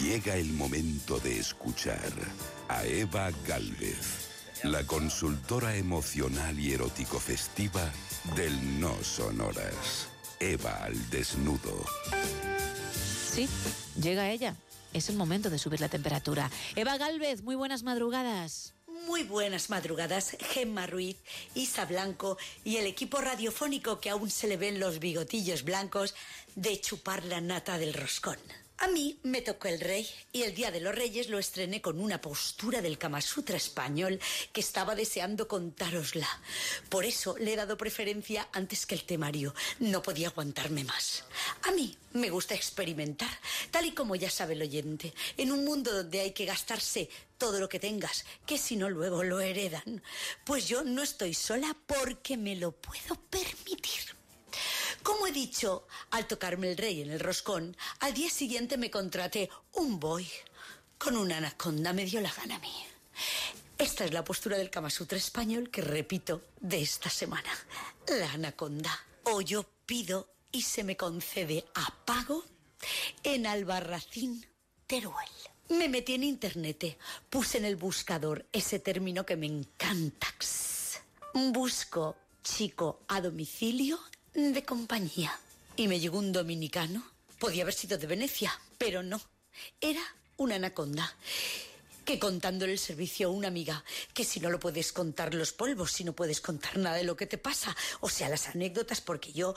Llega 0.00 0.36
el 0.36 0.52
momento 0.52 1.18
de 1.20 1.38
escuchar 1.38 2.12
a 2.68 2.84
Eva 2.84 3.30
Galvez, 3.46 4.28
la 4.62 4.86
consultora 4.86 5.74
emocional 5.74 6.58
y 6.60 6.74
erótico 6.74 7.18
festiva 7.18 7.90
del 8.36 8.78
No 8.78 8.94
Sonoras. 9.02 10.08
Eva 10.38 10.84
al 10.84 11.08
desnudo. 11.08 11.82
Sí, 13.32 13.48
llega 13.98 14.30
ella. 14.30 14.54
Es 14.92 15.08
el 15.08 15.16
momento 15.16 15.48
de 15.48 15.58
subir 15.58 15.80
la 15.80 15.88
temperatura. 15.88 16.50
Eva 16.74 16.98
Galvez, 16.98 17.42
muy 17.42 17.54
buenas 17.54 17.82
madrugadas. 17.82 18.74
Muy 19.06 19.22
buenas 19.22 19.70
madrugadas, 19.70 20.36
Gemma 20.52 20.86
Ruiz, 20.86 21.16
Isa 21.54 21.86
Blanco 21.86 22.36
y 22.64 22.76
el 22.76 22.86
equipo 22.86 23.22
radiofónico 23.22 23.98
que 23.98 24.10
aún 24.10 24.28
se 24.28 24.46
le 24.46 24.58
ven 24.58 24.78
los 24.78 24.98
bigotillos 24.98 25.62
blancos 25.62 26.14
de 26.54 26.78
chupar 26.82 27.24
la 27.24 27.40
nata 27.40 27.78
del 27.78 27.94
roscón. 27.94 28.36
A 28.78 28.88
mí 28.88 29.18
me 29.22 29.40
tocó 29.40 29.68
el 29.68 29.80
rey 29.80 30.06
y 30.32 30.42
el 30.42 30.54
Día 30.54 30.70
de 30.70 30.80
los 30.80 30.94
Reyes 30.94 31.30
lo 31.30 31.38
estrené 31.38 31.80
con 31.80 31.98
una 31.98 32.20
postura 32.20 32.82
del 32.82 32.98
Kama 32.98 33.22
Sutra 33.22 33.56
español 33.56 34.20
que 34.52 34.60
estaba 34.60 34.94
deseando 34.94 35.48
contárosla. 35.48 36.28
Por 36.90 37.06
eso 37.06 37.36
le 37.38 37.54
he 37.54 37.56
dado 37.56 37.78
preferencia 37.78 38.48
antes 38.52 38.84
que 38.84 38.94
el 38.94 39.04
temario. 39.04 39.54
No 39.80 40.02
podía 40.02 40.28
aguantarme 40.28 40.84
más. 40.84 41.24
A 41.62 41.70
mí 41.72 41.96
me 42.12 42.28
gusta 42.28 42.54
experimentar, 42.54 43.30
tal 43.70 43.86
y 43.86 43.92
como 43.92 44.14
ya 44.14 44.28
sabe 44.28 44.52
el 44.52 44.62
oyente, 44.62 45.14
en 45.38 45.52
un 45.52 45.64
mundo 45.64 45.92
donde 45.92 46.20
hay 46.20 46.32
que 46.32 46.44
gastarse 46.44 47.08
todo 47.38 47.58
lo 47.58 47.70
que 47.70 47.80
tengas, 47.80 48.26
que 48.44 48.58
si 48.58 48.76
no 48.76 48.90
luego 48.90 49.22
lo 49.22 49.40
heredan. 49.40 50.02
Pues 50.44 50.68
yo 50.68 50.84
no 50.84 51.02
estoy 51.02 51.32
sola 51.32 51.74
porque 51.86 52.36
me 52.36 52.56
lo 52.56 52.72
puedo 52.72 53.16
permitir. 53.30 54.15
Como 55.06 55.28
he 55.28 55.30
dicho, 55.30 55.86
al 56.10 56.26
tocarme 56.26 56.68
el 56.68 56.76
rey 56.76 57.00
en 57.00 57.12
el 57.12 57.20
roscón, 57.20 57.76
al 58.00 58.12
día 58.12 58.28
siguiente 58.28 58.76
me 58.76 58.90
contraté 58.90 59.48
un 59.74 60.00
boy. 60.00 60.28
Con 60.98 61.16
una 61.16 61.36
anaconda 61.36 61.92
me 61.92 62.04
dio 62.04 62.20
la 62.20 62.32
gana 62.32 62.56
a 62.56 62.58
mí. 62.58 62.72
Esta 63.78 64.04
es 64.04 64.12
la 64.12 64.24
postura 64.24 64.58
del 64.58 64.68
Kama 64.68 64.90
Sutra 64.90 65.16
español 65.16 65.70
que 65.70 65.80
repito 65.80 66.42
de 66.60 66.82
esta 66.82 67.08
semana. 67.08 67.48
La 68.08 68.32
anaconda. 68.32 68.90
O 69.22 69.40
yo 69.42 69.64
pido 69.86 70.28
y 70.50 70.62
se 70.62 70.82
me 70.82 70.96
concede 70.96 71.64
a 71.76 71.94
pago 72.04 72.44
en 73.22 73.46
Albarracín, 73.46 74.44
Teruel. 74.88 75.30
Me 75.68 75.88
metí 75.88 76.14
en 76.14 76.24
internet, 76.24 76.98
puse 77.30 77.58
en 77.58 77.64
el 77.64 77.76
buscador 77.76 78.44
ese 78.52 78.80
término 78.80 79.24
que 79.24 79.36
me 79.36 79.46
encanta. 79.46 80.26
Busco 81.32 82.16
chico 82.42 83.02
a 83.06 83.20
domicilio 83.20 84.00
de 84.36 84.64
compañía. 84.64 85.38
Y 85.76 85.88
me 85.88 85.98
llegó 85.98 86.18
un 86.18 86.32
dominicano. 86.32 87.02
Podía 87.38 87.62
haber 87.62 87.74
sido 87.74 87.98
de 87.98 88.06
Venecia, 88.06 88.52
pero 88.78 89.02
no. 89.02 89.20
Era 89.80 90.02
una 90.36 90.56
anaconda 90.56 91.16
que 92.06 92.18
contándole 92.18 92.72
el 92.72 92.78
servicio 92.78 93.26
a 93.26 93.30
una 93.32 93.48
amiga, 93.48 93.84
que 94.14 94.24
si 94.24 94.40
no 94.40 94.48
lo 94.48 94.60
puedes 94.60 94.92
contar 94.92 95.34
los 95.34 95.52
polvos, 95.52 95.92
si 95.92 96.04
no 96.04 96.14
puedes 96.14 96.40
contar 96.40 96.78
nada 96.78 96.96
de 96.96 97.04
lo 97.04 97.16
que 97.16 97.26
te 97.26 97.36
pasa, 97.36 97.76
o 98.00 98.08
sea, 98.08 98.28
las 98.28 98.46
anécdotas, 98.48 99.00
porque 99.00 99.32
yo 99.32 99.54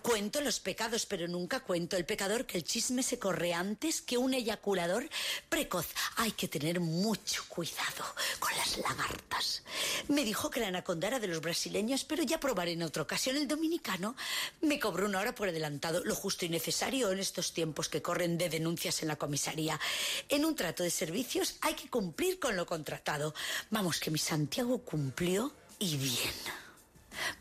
cuento 0.00 0.40
los 0.40 0.60
pecados, 0.60 1.06
pero 1.06 1.26
nunca 1.26 1.60
cuento 1.60 1.96
el 1.96 2.06
pecador 2.06 2.46
que 2.46 2.56
el 2.56 2.64
chisme 2.64 3.02
se 3.02 3.18
corre 3.18 3.52
antes 3.52 4.00
que 4.00 4.16
un 4.16 4.32
eyaculador 4.32 5.08
precoz. 5.48 5.88
Hay 6.16 6.32
que 6.32 6.46
tener 6.46 6.78
mucho 6.78 7.44
cuidado 7.48 8.04
con 8.38 8.56
las 8.56 8.78
lagartas. 8.78 9.62
Me 10.06 10.24
dijo 10.24 10.50
que 10.50 10.60
la 10.60 10.68
anaconda 10.68 11.08
era 11.08 11.18
de 11.18 11.26
los 11.26 11.40
brasileños, 11.40 12.04
pero 12.04 12.22
ya 12.22 12.38
probaré 12.38 12.72
en 12.72 12.84
otra 12.84 13.02
ocasión. 13.02 13.36
El 13.36 13.48
dominicano 13.48 14.14
me 14.60 14.78
cobró 14.78 15.06
una 15.06 15.18
hora 15.18 15.34
por 15.34 15.48
adelantado, 15.48 16.04
lo 16.04 16.14
justo 16.14 16.44
y 16.44 16.48
necesario 16.48 17.10
en 17.10 17.18
estos 17.18 17.52
tiempos 17.52 17.88
que 17.88 18.02
corren 18.02 18.38
de 18.38 18.48
denuncias 18.48 19.02
en 19.02 19.08
la 19.08 19.16
comisaría. 19.16 19.80
En 20.28 20.44
un 20.44 20.54
trato 20.54 20.84
de 20.84 20.90
servicios 20.90 21.56
hay 21.60 21.74
que 21.74 21.87
cumplir 21.88 22.38
con 22.38 22.56
lo 22.56 22.66
contratado. 22.66 23.34
Vamos, 23.70 24.00
que 24.00 24.10
mi 24.10 24.18
Santiago 24.18 24.78
cumplió 24.78 25.52
y 25.78 25.96
bien. 25.96 26.34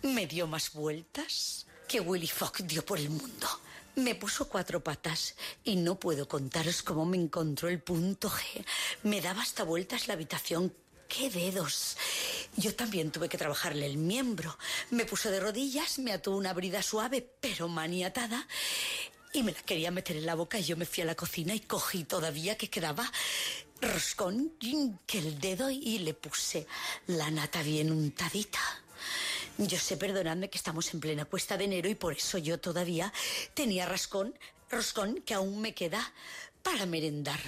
Me 0.01 0.27
dio 0.27 0.47
más 0.47 0.73
vueltas 0.73 1.65
que 1.87 1.99
Willy 1.99 2.27
Fogg 2.27 2.65
dio 2.65 2.85
por 2.85 2.99
el 2.99 3.09
mundo. 3.09 3.47
Me 3.95 4.13
puso 4.13 4.47
cuatro 4.47 4.83
patas 4.83 5.35
y 5.63 5.75
no 5.75 5.99
puedo 5.99 6.27
contaros 6.27 6.83
cómo 6.83 7.05
me 7.05 7.17
encontró 7.17 7.67
el 7.69 7.79
punto 7.79 8.29
G. 8.29 8.63
Me 9.03 9.21
daba 9.21 9.41
hasta 9.41 9.63
vueltas 9.63 10.07
la 10.07 10.13
habitación. 10.13 10.73
¡Qué 11.07 11.29
dedos! 11.29 11.97
Yo 12.57 12.75
también 12.75 13.11
tuve 13.11 13.29
que 13.29 13.37
trabajarle 13.37 13.85
el 13.85 13.97
miembro. 13.97 14.57
Me 14.91 15.05
puso 15.05 15.31
de 15.31 15.39
rodillas, 15.39 15.99
me 15.99 16.11
ató 16.11 16.35
una 16.35 16.53
brida 16.53 16.83
suave 16.83 17.27
pero 17.39 17.69
maniatada 17.69 18.45
y 19.33 19.43
me 19.43 19.51
la 19.51 19.61
quería 19.61 19.91
meter 19.91 20.17
en 20.17 20.25
la 20.25 20.35
boca 20.35 20.59
y 20.59 20.63
yo 20.63 20.77
me 20.77 20.85
fui 20.85 21.03
a 21.03 21.05
la 21.05 21.15
cocina 21.15 21.53
y 21.53 21.59
cogí 21.59 22.03
todavía 22.03 22.57
que 22.57 22.69
quedaba 22.69 23.11
roscón, 23.81 24.53
que 25.05 25.19
el 25.19 25.39
dedo 25.39 25.69
y 25.69 25.99
le 25.99 26.13
puse 26.13 26.67
la 27.07 27.29
nata 27.31 27.61
bien 27.61 27.91
untadita. 27.91 28.59
Yo 29.57 29.79
sé, 29.79 29.97
perdonadme 29.97 30.49
que 30.49 30.57
estamos 30.57 30.93
en 30.93 30.99
plena 30.99 31.25
cuesta 31.25 31.57
de 31.57 31.65
enero 31.65 31.89
y 31.89 31.95
por 31.95 32.13
eso 32.13 32.37
yo 32.37 32.59
todavía 32.59 33.11
tenía 33.53 33.85
rascón, 33.85 34.37
roscón 34.69 35.21
que 35.21 35.33
aún 35.33 35.61
me 35.61 35.73
queda 35.73 36.13
para 36.63 36.85
merendar. 36.85 37.39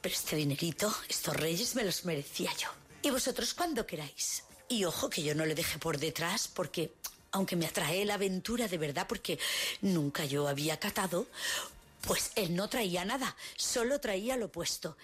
Pero 0.00 0.14
este 0.14 0.36
dinerito, 0.36 0.94
estos 1.08 1.36
reyes 1.36 1.74
me 1.74 1.84
los 1.84 2.04
merecía 2.04 2.52
yo. 2.56 2.68
Y 3.02 3.10
vosotros 3.10 3.54
cuando 3.54 3.86
queráis. 3.86 4.44
Y 4.68 4.84
ojo 4.84 5.10
que 5.10 5.22
yo 5.22 5.34
no 5.34 5.46
le 5.46 5.54
dejé 5.54 5.78
por 5.78 5.98
detrás 5.98 6.48
porque 6.48 6.94
aunque 7.32 7.56
me 7.56 7.66
atrae 7.66 8.04
la 8.04 8.14
aventura 8.14 8.68
de 8.68 8.78
verdad 8.78 9.06
porque 9.08 9.38
nunca 9.80 10.24
yo 10.24 10.48
había 10.48 10.78
catado, 10.78 11.26
pues 12.02 12.30
él 12.36 12.54
no 12.54 12.68
traía 12.68 13.04
nada, 13.04 13.36
solo 13.56 14.00
traía 14.00 14.36
lo 14.36 14.46
opuesto. 14.46 14.96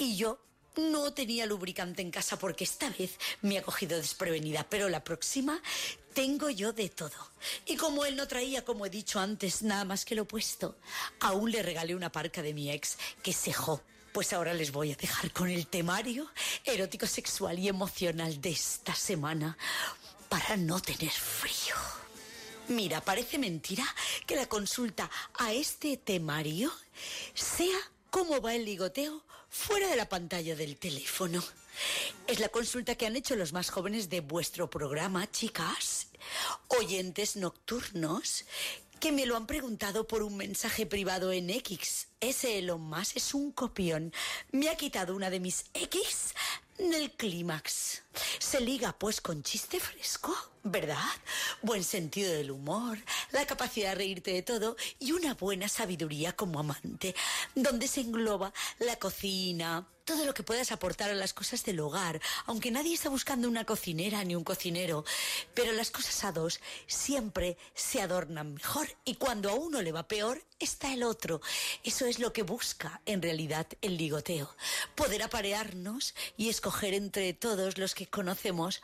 Y 0.00 0.16
yo 0.16 0.38
no 0.76 1.12
tenía 1.12 1.44
lubricante 1.44 2.00
en 2.00 2.10
casa 2.10 2.38
porque 2.38 2.64
esta 2.64 2.88
vez 2.88 3.18
me 3.42 3.58
ha 3.58 3.62
cogido 3.62 3.98
desprevenida, 3.98 4.66
pero 4.66 4.88
la 4.88 5.04
próxima 5.04 5.60
tengo 6.14 6.48
yo 6.48 6.72
de 6.72 6.88
todo. 6.88 7.32
Y 7.66 7.76
como 7.76 8.06
él 8.06 8.16
no 8.16 8.26
traía, 8.26 8.64
como 8.64 8.86
he 8.86 8.90
dicho 8.90 9.20
antes, 9.20 9.62
nada 9.62 9.84
más 9.84 10.06
que 10.06 10.14
lo 10.14 10.22
opuesto, 10.22 10.78
aún 11.20 11.50
le 11.50 11.62
regalé 11.62 11.94
una 11.94 12.10
parca 12.10 12.40
de 12.40 12.54
mi 12.54 12.70
ex 12.70 12.96
que 13.22 13.34
cejó. 13.34 13.82
Pues 14.14 14.32
ahora 14.32 14.54
les 14.54 14.72
voy 14.72 14.90
a 14.90 14.96
dejar 14.96 15.32
con 15.32 15.50
el 15.50 15.66
temario 15.66 16.30
erótico, 16.64 17.06
sexual 17.06 17.58
y 17.58 17.68
emocional 17.68 18.40
de 18.40 18.52
esta 18.52 18.94
semana 18.94 19.58
para 20.30 20.56
no 20.56 20.80
tener 20.80 21.12
frío. 21.12 21.76
Mira, 22.68 23.02
parece 23.02 23.36
mentira 23.36 23.84
que 24.26 24.36
la 24.36 24.48
consulta 24.48 25.10
a 25.34 25.52
este 25.52 25.98
temario 25.98 26.72
sea 27.34 27.78
cómo 28.08 28.40
va 28.40 28.54
el 28.54 28.64
ligoteo 28.64 29.24
fuera 29.50 29.88
de 29.88 29.96
la 29.96 30.08
pantalla 30.08 30.54
del 30.56 30.76
teléfono. 30.76 31.42
Es 32.26 32.38
la 32.38 32.48
consulta 32.48 32.94
que 32.94 33.06
han 33.06 33.16
hecho 33.16 33.36
los 33.36 33.52
más 33.52 33.70
jóvenes 33.70 34.08
de 34.08 34.20
vuestro 34.20 34.70
programa, 34.70 35.30
chicas, 35.30 36.08
oyentes 36.68 37.36
nocturnos, 37.36 38.44
que 39.00 39.12
me 39.12 39.26
lo 39.26 39.36
han 39.36 39.46
preguntado 39.46 40.06
por 40.06 40.22
un 40.22 40.36
mensaje 40.36 40.86
privado 40.86 41.32
en 41.32 41.50
X. 41.50 42.08
Ese 42.20 42.58
Elon 42.58 42.82
Musk 42.82 43.16
es 43.16 43.34
un 43.34 43.50
copión. 43.50 44.12
Me 44.52 44.68
ha 44.68 44.76
quitado 44.76 45.16
una 45.16 45.30
de 45.30 45.40
mis 45.40 45.64
X 45.74 46.34
del 46.88 47.10
clímax. 47.12 48.02
Se 48.38 48.60
liga 48.60 48.96
pues 48.98 49.20
con 49.20 49.42
chiste 49.42 49.78
fresco, 49.78 50.34
¿verdad? 50.62 50.96
Buen 51.62 51.84
sentido 51.84 52.32
del 52.32 52.50
humor, 52.50 52.98
la 53.32 53.46
capacidad 53.46 53.90
de 53.90 53.96
reírte 53.96 54.32
de 54.32 54.42
todo 54.42 54.76
y 54.98 55.12
una 55.12 55.34
buena 55.34 55.68
sabiduría 55.68 56.32
como 56.32 56.60
amante, 56.60 57.14
donde 57.54 57.86
se 57.86 58.00
engloba 58.00 58.52
la 58.78 58.96
cocina, 58.96 59.86
todo 60.10 60.24
lo 60.24 60.34
que 60.34 60.42
puedas 60.42 60.72
aportar 60.72 61.08
a 61.10 61.14
las 61.14 61.32
cosas 61.32 61.62
del 61.62 61.78
hogar, 61.78 62.20
aunque 62.46 62.72
nadie 62.72 62.94
está 62.94 63.08
buscando 63.08 63.46
una 63.46 63.64
cocinera 63.64 64.24
ni 64.24 64.34
un 64.34 64.42
cocinero, 64.42 65.04
pero 65.54 65.70
las 65.70 65.92
cosas 65.92 66.24
a 66.24 66.32
dos 66.32 66.58
siempre 66.88 67.56
se 67.74 68.02
adornan 68.02 68.54
mejor 68.54 68.88
y 69.04 69.14
cuando 69.14 69.50
a 69.50 69.54
uno 69.54 69.82
le 69.82 69.92
va 69.92 70.08
peor, 70.08 70.44
está 70.58 70.92
el 70.92 71.04
otro. 71.04 71.40
Eso 71.84 72.06
es 72.06 72.18
lo 72.18 72.32
que 72.32 72.42
busca 72.42 73.00
en 73.06 73.22
realidad 73.22 73.68
el 73.82 73.98
ligoteo, 73.98 74.52
poder 74.96 75.22
aparearnos 75.22 76.12
y 76.36 76.48
escoger 76.48 76.92
entre 76.94 77.32
todos 77.32 77.78
los 77.78 77.94
que 77.94 78.08
conocemos 78.08 78.82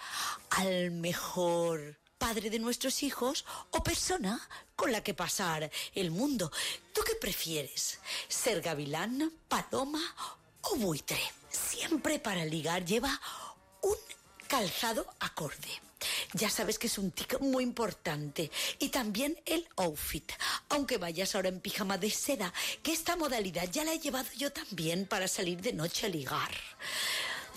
al 0.51 0.93
mejor 0.93 1.99
padre 2.19 2.51
de 2.51 2.61
nuestros 2.61 3.03
hijos 3.03 3.45
o 3.73 3.83
persona 3.83 4.49
con 4.77 4.93
la 4.93 5.03
que 5.03 5.13
pasar 5.13 5.73
el 5.93 6.13
mundo. 6.13 6.53
¿Tú 6.93 7.01
qué 7.05 7.17
prefieres? 7.17 7.99
¿Ser 8.29 8.61
gavilán, 8.63 9.33
paloma 9.49 10.01
o 10.71 10.77
buitre? 10.77 11.21
Siempre 11.51 12.19
para 12.19 12.45
ligar 12.45 12.85
lleva 12.85 13.21
un 13.83 13.97
calzado 14.49 15.07
acorde. 15.21 15.69
Ya 16.35 16.51
sabes 16.51 16.79
que 16.79 16.87
es 16.87 16.99
un 16.99 17.11
tic 17.11 17.41
muy 17.41 17.65
importante. 17.65 18.51
Y 18.79 18.89
también 18.91 19.41
el 19.47 19.67
outfit. 19.77 20.33
Aunque 20.69 20.99
vayas 20.99 21.35
ahora 21.35 21.49
en 21.49 21.61
pijama 21.61 21.99
de 21.99 22.11
seda, 22.11 22.53
que 22.83 22.93
esta 22.93 23.17
modalidad 23.17 23.71
ya 23.71 23.85
la 23.85 23.93
he 23.93 23.99
llevado 23.99 24.29
yo 24.37 24.53
también 24.53 25.07
para 25.07 25.29
salir 25.29 25.61
de 25.61 25.73
noche 25.73 26.07
a 26.07 26.11
ligar. 26.11 26.51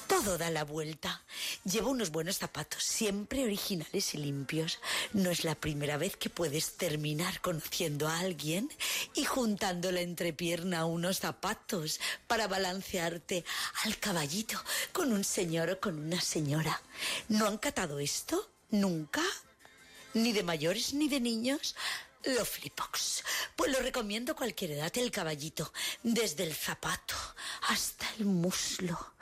Todo 0.10 0.40
da 0.40 0.50
la 0.50 0.64
vuelta. 0.64 1.24
Llevo 1.64 1.92
unos 1.92 2.10
buenos 2.10 2.40
zapatos, 2.40 2.84
siempre 2.84 3.44
originales 3.44 4.16
y 4.16 4.18
limpios. 4.18 4.80
No 5.14 5.30
es 5.30 5.44
la 5.44 5.54
primera 5.54 5.98
vez 5.98 6.18
que 6.18 6.32
puedes 6.32 6.78
terminar 6.78 7.42
conociendo 7.42 8.08
a 8.08 8.18
alguien 8.18 8.72
y 9.14 9.24
juntando 9.26 9.92
la 9.92 10.02
entrepierna 10.02 10.86
unos 10.86 11.20
zapatos 11.20 12.00
para 12.26 12.48
balancearte 12.48 13.46
al 13.86 14.00
caballito 14.00 14.60
con 14.94 15.14
un 15.14 15.24
señor 15.24 15.70
o 15.70 15.80
con 15.80 16.00
una 16.00 16.20
señora. 16.20 16.82
¿No 17.28 17.46
han 17.46 17.60
catado 17.60 18.00
esto? 18.00 18.50
¿Nunca? 18.72 19.22
Ni 20.16 20.34
de 20.34 20.42
mayores 20.42 20.96
ni 20.96 21.08
de 21.08 21.20
niños. 21.20 21.76
Lo 22.24 22.44
flipox. 22.44 23.24
Pues 23.56 23.72
lo 23.72 23.80
recomiendo 23.80 24.34
a 24.34 24.36
cualquier 24.36 24.72
edad, 24.72 24.92
el 24.98 25.12
caballito. 25.12 25.72
Desde 26.04 26.44
el 26.44 26.54
zapato 26.54 27.16
hasta 27.70 28.06
el 28.18 28.26
muslo. 28.26 29.14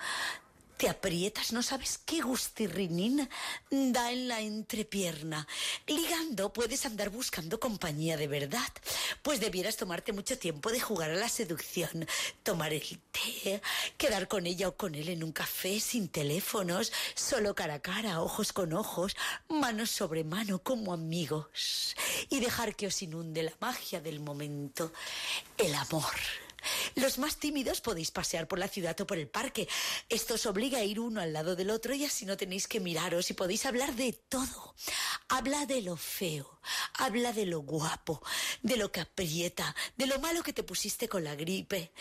Te 0.78 0.90
aprietas, 0.90 1.54
no 1.54 1.64
sabes 1.64 1.98
qué 2.06 2.22
gustirrinín 2.22 3.28
da 3.72 4.12
en 4.12 4.28
la 4.28 4.42
entrepierna. 4.42 5.48
Ligando 5.88 6.54
puedes 6.54 6.86
andar 6.86 7.10
buscando 7.10 7.60
compañía 7.60 8.16
de 8.16 8.28
verdad. 8.28 8.72
Pues 9.24 9.40
debieras 9.40 9.76
tomarte 9.76 10.14
mucho 10.14 10.38
tiempo 10.38 10.72
de 10.72 10.80
jugar 10.80 11.10
a 11.10 11.16
la 11.16 11.30
seducción, 11.30 12.08
tomar 12.44 12.74
el 12.74 13.00
té, 13.12 13.60
quedar 13.98 14.28
con 14.28 14.46
ella 14.46 14.68
o 14.68 14.78
con 14.78 14.94
él 14.94 15.10
en 15.10 15.24
un 15.24 15.32
café 15.32 15.80
sin 15.80 16.10
teléfonos, 16.10 16.94
solo 17.16 17.56
cara 17.56 17.76
a 17.76 17.80
cara, 17.80 18.22
ojos 18.22 18.54
con 18.54 18.74
ojos, 18.74 19.16
manos 19.50 19.90
sobre 19.90 20.24
mano 20.24 20.60
como 20.60 20.94
amigos. 20.94 21.96
Y 22.30 22.40
dejar 22.40 22.76
que 22.76 22.86
os 22.86 23.02
inunde 23.02 23.42
la 23.42 23.54
magia 23.60 24.00
del 24.00 24.20
momento, 24.20 24.92
el 25.58 25.74
amor. 25.74 26.47
Los 26.96 27.18
más 27.18 27.38
tímidos 27.38 27.82
podéis 27.82 28.12
pasear 28.12 28.48
por 28.48 28.60
la 28.60 28.68
ciudad 28.68 29.00
o 29.02 29.08
por 29.08 29.18
el 29.18 29.28
parque. 29.28 29.68
Esto 30.10 30.36
os 30.36 30.46
obliga 30.46 30.80
a 30.80 30.84
ir 30.84 31.00
uno 31.00 31.22
al 31.22 31.34
lado 31.34 31.56
del 31.56 31.70
otro 31.70 31.94
y 31.94 32.06
así 32.06 32.26
no 32.26 32.38
tenéis 32.38 32.68
que 32.68 32.80
miraros 32.80 33.30
y 33.30 33.34
podéis 33.34 33.66
hablar 33.66 33.96
de 33.96 34.14
todo. 34.14 34.76
Habla 35.30 35.66
de 35.66 35.82
lo 35.82 35.98
feo, 35.98 36.60
habla 36.94 37.34
de 37.34 37.46
lo 37.46 37.62
guapo, 37.62 38.22
de 38.62 38.78
lo 38.78 38.92
que 38.92 39.02
aprieta, 39.02 39.76
de 39.96 40.08
lo 40.08 40.20
malo 40.20 40.44
que 40.44 40.54
te 40.54 40.64
pusiste 40.64 41.08
con 41.08 41.24
la 41.24 41.36
gripe 41.36 41.92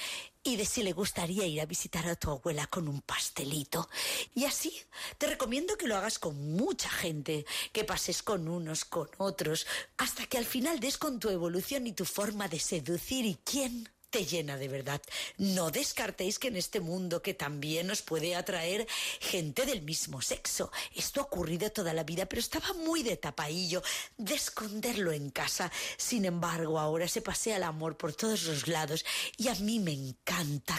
y 0.46 0.56
de 0.56 0.64
si 0.64 0.84
le 0.84 0.92
gustaría 0.92 1.44
ir 1.44 1.60
a 1.60 1.66
visitar 1.66 2.06
a 2.06 2.14
tu 2.14 2.30
abuela 2.30 2.68
con 2.68 2.86
un 2.86 3.00
pastelito. 3.00 3.88
Y 4.34 4.44
así 4.44 4.72
te 5.18 5.26
recomiendo 5.26 5.76
que 5.76 5.88
lo 5.88 5.96
hagas 5.96 6.20
con 6.20 6.52
mucha 6.54 6.88
gente, 6.88 7.44
que 7.72 7.84
pases 7.84 8.22
con 8.22 8.46
unos, 8.46 8.84
con 8.84 9.08
otros, 9.18 9.66
hasta 9.96 10.26
que 10.26 10.38
al 10.38 10.46
final 10.46 10.78
des 10.78 10.98
con 10.98 11.18
tu 11.18 11.30
evolución 11.30 11.86
y 11.88 11.92
tu 11.92 12.04
forma 12.04 12.46
de 12.46 12.60
seducir 12.60 13.26
y 13.26 13.34
quién 13.44 13.88
te 14.10 14.24
llena 14.24 14.56
de 14.56 14.68
verdad. 14.68 15.02
No 15.38 15.70
descartéis 15.70 16.38
que 16.38 16.48
en 16.48 16.56
este 16.56 16.80
mundo 16.80 17.22
que 17.22 17.34
también 17.34 17.90
os 17.90 18.02
puede 18.02 18.34
atraer 18.34 18.86
gente 19.20 19.66
del 19.66 19.82
mismo 19.82 20.22
sexo. 20.22 20.70
Esto 20.94 21.20
ha 21.20 21.24
ocurrido 21.24 21.70
toda 21.72 21.92
la 21.92 22.04
vida, 22.04 22.26
pero 22.26 22.40
estaba 22.40 22.72
muy 22.74 23.02
de 23.02 23.16
tapaillo, 23.16 23.82
de 24.16 24.34
esconderlo 24.34 25.12
en 25.12 25.30
casa. 25.30 25.70
Sin 25.96 26.24
embargo, 26.24 26.78
ahora 26.78 27.08
se 27.08 27.22
pasea 27.22 27.56
el 27.56 27.64
amor 27.64 27.96
por 27.96 28.14
todos 28.14 28.44
los 28.44 28.68
lados 28.68 29.04
y 29.36 29.48
a 29.48 29.54
mí 29.56 29.80
me 29.80 29.92
encanta. 29.92 30.76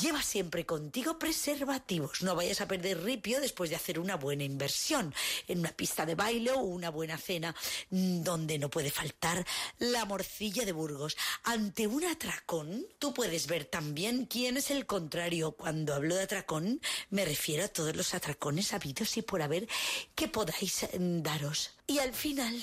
Lleva 0.00 0.22
siempre 0.22 0.66
contigo 0.66 1.18
preservativos. 1.18 2.22
No 2.22 2.34
vayas 2.34 2.60
a 2.60 2.68
perder 2.68 3.02
ripio 3.02 3.40
después 3.40 3.70
de 3.70 3.76
hacer 3.76 3.98
una 3.98 4.16
buena 4.16 4.44
inversión 4.44 5.14
en 5.46 5.60
una 5.60 5.72
pista 5.72 6.06
de 6.06 6.14
baile 6.14 6.52
o 6.52 6.60
una 6.60 6.90
buena 6.90 7.16
cena, 7.16 7.54
donde 7.90 8.58
no 8.58 8.70
puede 8.70 8.90
faltar 8.90 9.46
la 9.78 10.04
morcilla 10.04 10.64
de 10.64 10.72
Burgos. 10.72 11.16
Ante 11.44 11.86
un 11.86 12.04
atracón, 12.04 12.59
tú 12.98 13.14
puedes 13.14 13.46
ver 13.46 13.64
también 13.64 14.26
quién 14.26 14.56
es 14.56 14.70
el 14.70 14.86
contrario. 14.86 15.52
Cuando 15.52 15.94
hablo 15.94 16.14
de 16.14 16.22
atracón, 16.22 16.80
me 17.10 17.24
refiero 17.24 17.64
a 17.64 17.68
todos 17.68 17.94
los 17.96 18.14
atracones 18.14 18.72
habidos 18.72 19.16
y 19.16 19.22
por 19.22 19.42
haber 19.42 19.68
que 20.14 20.28
podáis 20.28 20.86
mm, 20.98 21.22
daros. 21.22 21.72
Y 21.86 21.98
al 21.98 22.14
final, 22.14 22.54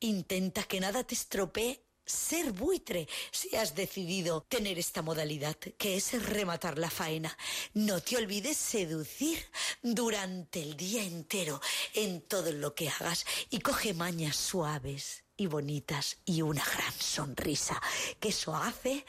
intenta 0.00 0.62
que 0.64 0.80
nada 0.80 1.04
te 1.04 1.14
estropee 1.14 1.82
ser 2.08 2.52
buitre 2.52 3.06
si 3.30 3.54
has 3.56 3.74
decidido 3.74 4.42
tener 4.48 4.78
esta 4.78 5.02
modalidad, 5.02 5.56
que 5.56 5.96
es 5.96 6.22
rematar 6.24 6.78
la 6.78 6.90
faena. 6.90 7.36
No 7.74 8.00
te 8.00 8.16
olvides 8.16 8.56
seducir 8.56 9.44
durante 9.82 10.62
el 10.62 10.76
día 10.76 11.04
entero 11.04 11.60
en 11.94 12.22
todo 12.22 12.50
lo 12.52 12.74
que 12.74 12.88
hagas 12.88 13.26
y 13.50 13.60
coge 13.60 13.94
mañas 13.94 14.36
suaves 14.36 15.27
y 15.38 15.46
bonitas 15.46 16.18
y 16.26 16.42
una 16.42 16.62
gran 16.62 16.92
sonrisa, 16.92 17.80
que 18.20 18.28
eso 18.28 18.54
hace 18.54 19.06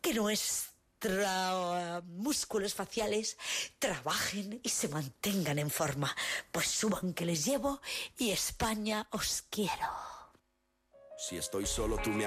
que 0.00 0.14
nuestros 0.14 0.72
músculos 2.04 2.72
faciales 2.72 3.36
trabajen 3.78 4.60
y 4.62 4.70
se 4.70 4.88
mantengan 4.88 5.58
en 5.58 5.68
forma. 5.68 6.16
Pues 6.50 6.68
suban 6.68 7.12
que 7.12 7.26
les 7.26 7.44
llevo 7.44 7.82
y 8.16 8.30
España 8.30 9.06
os 9.10 9.42
quiero. 9.50 9.90
Si 11.18 11.36
estoy 11.36 11.66
solo, 11.66 11.98
tú 11.98 12.10
me 12.10 12.22